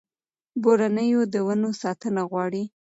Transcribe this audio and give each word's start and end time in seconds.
بورنېو 0.61 1.21
د 1.33 1.35
ونو 1.47 1.69
ساتنه 1.81 2.21
غواړي. 2.29 2.63